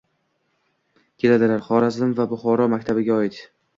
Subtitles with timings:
[1.23, 1.61] keladilar.
[1.67, 3.43] Xorazm va Buxoro maktabiga oid